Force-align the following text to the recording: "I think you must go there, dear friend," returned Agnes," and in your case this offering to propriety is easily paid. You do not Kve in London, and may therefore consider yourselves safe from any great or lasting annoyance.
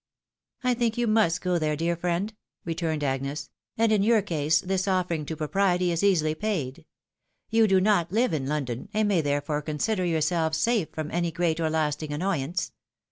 "I 0.63 0.73
think 0.73 0.97
you 0.97 1.05
must 1.05 1.41
go 1.41 1.59
there, 1.59 1.75
dear 1.75 1.95
friend," 1.95 2.33
returned 2.65 3.03
Agnes," 3.03 3.51
and 3.77 3.91
in 3.91 4.01
your 4.01 4.23
case 4.23 4.59
this 4.59 4.87
offering 4.87 5.27
to 5.27 5.35
propriety 5.37 5.91
is 5.91 6.03
easily 6.03 6.33
paid. 6.33 6.85
You 7.51 7.67
do 7.67 7.79
not 7.79 8.09
Kve 8.09 8.33
in 8.33 8.47
London, 8.47 8.89
and 8.95 9.07
may 9.07 9.21
therefore 9.21 9.61
consider 9.61 10.03
yourselves 10.03 10.57
safe 10.57 10.87
from 10.91 11.11
any 11.11 11.29
great 11.31 11.59
or 11.59 11.69
lasting 11.69 12.11
annoyance. 12.13 12.71